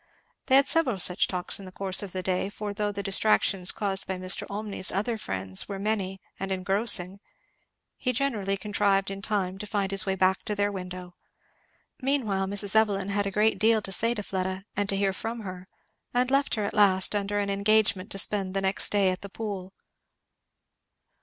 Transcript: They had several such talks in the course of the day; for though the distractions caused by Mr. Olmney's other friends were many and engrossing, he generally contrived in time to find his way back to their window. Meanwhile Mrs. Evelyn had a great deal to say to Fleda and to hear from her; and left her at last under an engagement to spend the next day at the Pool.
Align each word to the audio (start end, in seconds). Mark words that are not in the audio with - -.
They 0.47 0.55
had 0.55 0.67
several 0.67 0.97
such 0.97 1.27
talks 1.27 1.59
in 1.59 1.65
the 1.67 1.71
course 1.71 2.01
of 2.01 2.11
the 2.11 2.23
day; 2.23 2.49
for 2.49 2.73
though 2.73 2.91
the 2.91 3.03
distractions 3.03 3.71
caused 3.71 4.07
by 4.07 4.17
Mr. 4.17 4.47
Olmney's 4.49 4.89
other 4.91 5.15
friends 5.15 5.67
were 5.69 5.77
many 5.77 6.19
and 6.39 6.51
engrossing, 6.51 7.19
he 7.97 8.11
generally 8.11 8.57
contrived 8.57 9.11
in 9.11 9.21
time 9.21 9.59
to 9.59 9.67
find 9.67 9.91
his 9.91 10.03
way 10.03 10.15
back 10.15 10.43
to 10.45 10.55
their 10.55 10.71
window. 10.71 11.13
Meanwhile 12.01 12.47
Mrs. 12.47 12.75
Evelyn 12.75 13.09
had 13.09 13.27
a 13.27 13.29
great 13.29 13.59
deal 13.59 13.79
to 13.83 13.91
say 13.91 14.15
to 14.15 14.23
Fleda 14.23 14.65
and 14.75 14.89
to 14.89 14.97
hear 14.97 15.13
from 15.13 15.41
her; 15.41 15.67
and 16.15 16.31
left 16.31 16.55
her 16.55 16.63
at 16.65 16.73
last 16.73 17.13
under 17.13 17.37
an 17.37 17.51
engagement 17.51 18.09
to 18.09 18.17
spend 18.17 18.55
the 18.55 18.61
next 18.61 18.91
day 18.91 19.11
at 19.11 19.21
the 19.21 19.29
Pool. 19.29 19.71